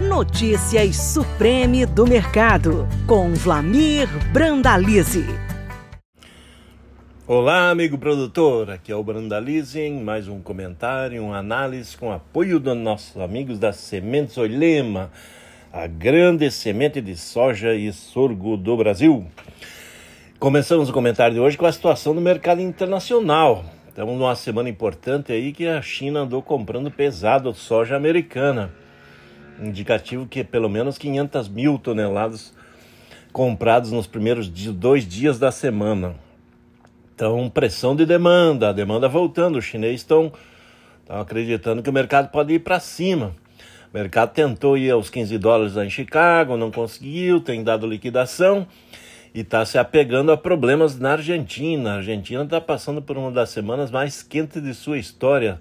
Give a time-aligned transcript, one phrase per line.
[0.00, 5.26] Notícias Supreme do Mercado, com Vlamir Brandalize.
[7.26, 12.58] Olá, amigo produtor, aqui é o Brandalize em mais um comentário, uma análise com apoio
[12.58, 15.10] dos nossos amigos da Sementes Oilema,
[15.70, 19.26] a grande semente de soja e sorgo do Brasil.
[20.38, 23.66] Começamos o comentário de hoje com a situação do mercado internacional.
[23.86, 28.72] Estamos numa semana importante aí que a China andou comprando pesado soja americana
[29.60, 32.52] indicativo que pelo menos 500 mil toneladas
[33.32, 36.14] comprados nos primeiros dois dias da semana.
[37.14, 39.58] Então, pressão de demanda, a demanda voltando.
[39.58, 40.32] Os chineses estão,
[41.00, 43.34] estão acreditando que o mercado pode ir para cima.
[43.92, 48.66] O mercado tentou ir aos 15 dólares lá em Chicago, não conseguiu, tem dado liquidação
[49.34, 51.92] e está se apegando a problemas na Argentina.
[51.92, 55.60] A Argentina está passando por uma das semanas mais quentes de sua história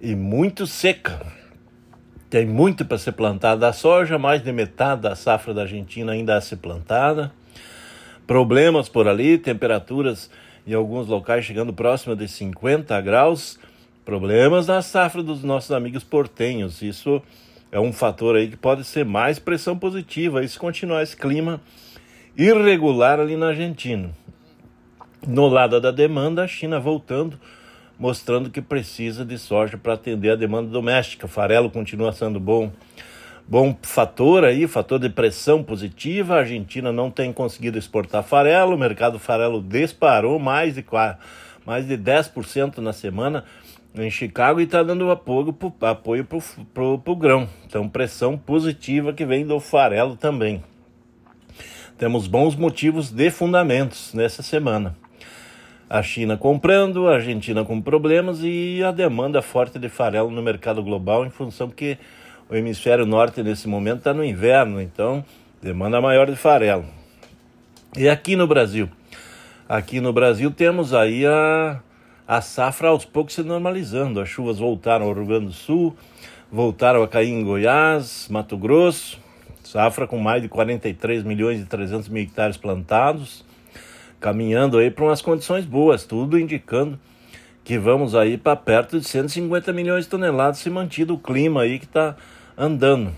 [0.00, 1.39] e muito seca.
[2.30, 6.36] Tem muito para ser plantado a soja, mais de metade da safra da Argentina ainda
[6.36, 7.32] a ser plantada.
[8.24, 10.30] Problemas por ali, temperaturas
[10.64, 13.58] em alguns locais chegando próximo de 50 graus.
[14.04, 16.82] Problemas na safra dos nossos amigos portenhos.
[16.82, 17.20] Isso
[17.72, 21.60] é um fator aí que pode ser mais pressão positiva se continuar esse clima
[22.38, 24.08] irregular ali na Argentina.
[25.26, 27.40] No lado da demanda, a China voltando
[28.00, 31.28] mostrando que precisa de soja para atender a demanda doméstica.
[31.28, 32.72] Farelo continua sendo bom.
[33.46, 36.36] Bom fator aí, fator de pressão positiva.
[36.36, 40.84] A Argentina não tem conseguido exportar farelo, o mercado farelo disparou mais de,
[41.66, 43.44] mais de 10% na semana
[43.94, 47.48] em Chicago e está dando apoio para o grão.
[47.66, 50.62] Então, pressão positiva que vem do farelo também.
[51.98, 54.96] Temos bons motivos de fundamentos nessa semana
[55.90, 60.80] a China comprando, a Argentina com problemas e a demanda forte de farelo no mercado
[60.84, 61.98] global em função que
[62.48, 65.24] o hemisfério norte nesse momento está no inverno, então
[65.60, 66.84] demanda maior de farelo.
[67.96, 68.88] E aqui no Brasil?
[69.68, 71.80] Aqui no Brasil temos aí a,
[72.26, 74.20] a safra aos poucos se normalizando.
[74.20, 75.96] As chuvas voltaram ao Rio Grande do Sul,
[76.52, 79.18] voltaram a cair em Goiás, Mato Grosso,
[79.64, 83.49] safra com mais de 43 milhões e 300 mil hectares plantados
[84.20, 86.98] caminhando aí para umas condições boas, tudo indicando
[87.64, 91.78] que vamos aí para perto de 150 milhões de toneladas se mantido o clima aí
[91.78, 92.16] que está
[92.56, 93.12] andando.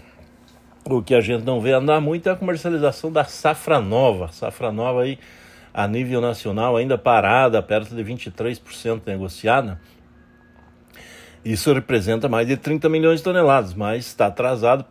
[0.85, 4.29] O que a gente não vê andar muito é a comercialização da safra nova.
[4.33, 5.19] Safra nova aí
[5.73, 9.81] a nível nacional ainda parada, perto de 23% negociada.
[11.45, 14.85] Isso representa mais de 30 milhões de toneladas, mas está atrasado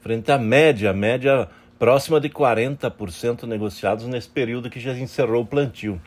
[0.00, 0.92] frente à média.
[0.92, 1.48] Média
[1.78, 6.00] próxima de 40% negociados nesse período que já encerrou o plantio.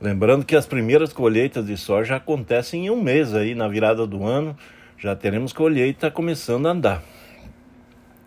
[0.00, 4.24] Lembrando que as primeiras colheitas de soja acontecem em um mês aí, na virada do
[4.24, 4.56] ano,
[4.98, 7.02] já teremos colheita começando a andar.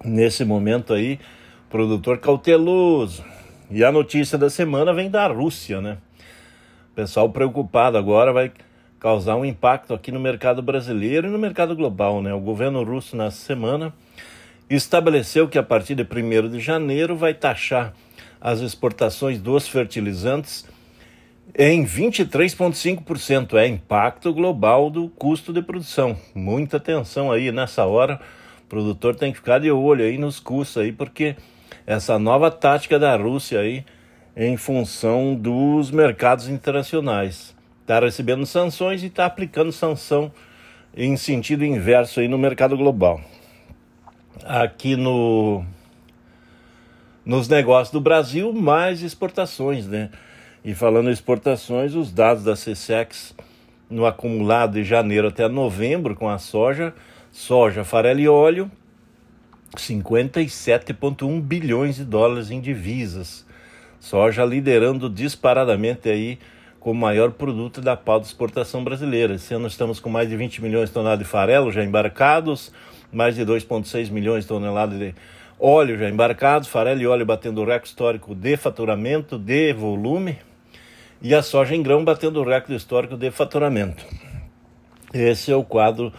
[0.04, 1.20] Nesse momento aí,
[1.70, 3.24] produtor cauteloso.
[3.72, 5.98] E a notícia da semana vem da Rússia, né?
[6.94, 8.52] Pessoal preocupado agora vai
[9.00, 12.34] causar um impacto aqui no mercado brasileiro e no mercado global, né?
[12.34, 13.92] O governo russo na semana
[14.76, 17.94] estabeleceu que a partir de 1 de janeiro vai taxar
[18.40, 20.66] as exportações dos fertilizantes
[21.58, 23.56] em 23,5%.
[23.56, 26.18] É impacto global do custo de produção.
[26.34, 28.20] Muita atenção aí nessa hora.
[28.66, 31.36] O produtor tem que ficar de olho aí nos custos aí, porque
[31.86, 33.86] essa nova tática da Rússia aí
[34.36, 37.54] em função dos mercados internacionais.
[37.82, 40.32] Está recebendo sanções e está aplicando sanção
[40.96, 43.22] em sentido inverso aí no mercado global
[44.44, 45.64] aqui no
[47.26, 50.10] nos negócios do Brasil, mais exportações, né?
[50.64, 53.34] E falando em exportações, os dados da CSEX
[53.90, 56.94] no acumulado de janeiro até novembro com a soja,
[57.32, 58.72] soja, farelo e óleo,
[59.76, 63.46] 57,1 bilhões de dólares em divisas.
[64.00, 66.40] Soja liderando disparadamente aí
[66.84, 69.36] como maior produto da pauta de exportação brasileira.
[69.36, 72.74] Esse ano estamos com mais de 20 milhões de toneladas de farelo já embarcados,
[73.10, 75.16] mais de 2,6 milhões de toneladas de
[75.58, 80.38] óleo já embarcados, farelo e óleo batendo o recorde histórico de faturamento, de volume,
[81.22, 84.06] e a soja em grão batendo o recorde histórico de faturamento.
[85.13, 86.12] Esse é o quadro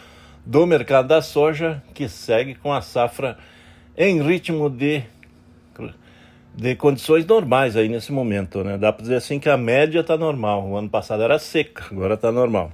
[0.46, 3.36] do mercado da soja que segue com a safra
[3.94, 5.02] em ritmo de,
[6.54, 8.78] de condições normais aí nesse momento, né?
[8.78, 10.68] Dá para dizer assim que a média está normal.
[10.68, 12.70] O ano passado era seca, agora está normal.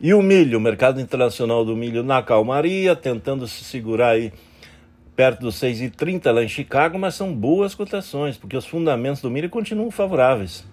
[0.00, 4.32] E o milho, o mercado internacional do milho na calmaria, tentando se segurar aí
[5.14, 9.48] perto dos 6,30 lá em Chicago, mas são boas cotações, porque os fundamentos do milho
[9.48, 10.66] continuam favoráveis.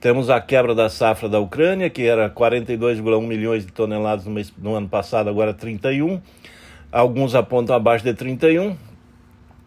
[0.00, 4.52] Temos a quebra da safra da Ucrânia, que era 42,1 milhões de toneladas no, mês,
[4.58, 6.20] no ano passado, agora 31.
[6.90, 8.76] alguns apontam abaixo de 31,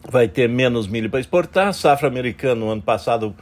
[0.06, 1.72] vai ter menos milho para exportar.
[1.72, 3.34] Safra americana no ano passado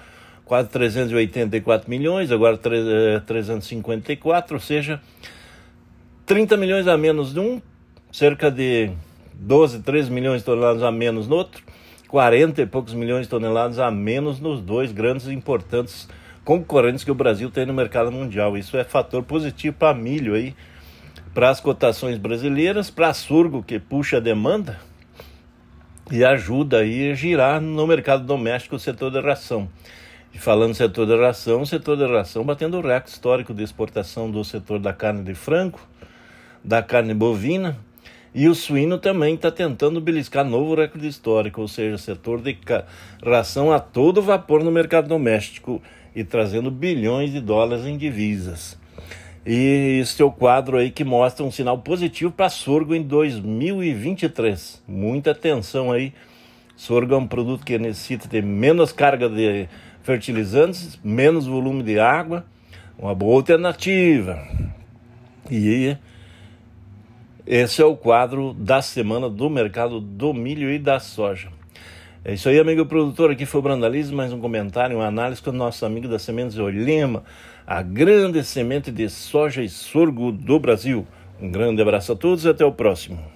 [0.45, 5.01] quase 384 milhões, agora 354, ou seja,
[6.25, 7.61] 30 milhões a menos de um,
[8.13, 8.91] cerca de
[9.35, 11.63] 12, 13 milhões de toneladas a menos no outro,
[12.09, 16.09] 40 e poucos milhões de toneladas a menos nos dois grandes e importantes
[16.45, 18.57] concorrentes que o Brasil tem no mercado mundial.
[18.57, 20.55] Isso é fator positivo para milho aí,
[21.35, 24.79] para as cotações brasileiras, para surgo que puxa a demanda
[26.11, 29.69] e ajuda aí a girar no mercado doméstico o setor da ração.
[30.33, 33.63] E falando do setor da ração, o setor da ração batendo o recorde histórico de
[33.63, 35.81] exportação do setor da carne de frango,
[36.63, 37.77] da carne bovina,
[38.35, 42.59] e o suíno também está tentando beliscar novo recorde histórico, ou seja, setor de
[43.25, 45.83] ração a todo vapor no mercado doméstico
[46.15, 48.79] e trazendo bilhões de dólares em divisas.
[49.47, 54.83] E esse é o quadro aí que mostra um sinal positivo para sorgo em 2023.
[54.89, 56.13] Muita atenção aí.
[56.75, 59.69] Sorgo é um produto que necessita ter menos carga de
[60.03, 62.45] fertilizantes, menos volume de água,
[62.99, 64.37] uma boa alternativa.
[65.49, 65.97] E
[67.47, 71.56] esse é o quadro da semana do mercado do milho e da soja.
[72.29, 73.31] É isso aí, amigo produtor.
[73.31, 76.59] Aqui foi o Brandalize, mais um comentário, uma análise com o nosso amigo da Sementes
[76.59, 77.23] Olema,
[77.65, 81.07] a grande semente de soja e sorgo do Brasil.
[81.41, 83.36] Um grande abraço a todos e até o próximo.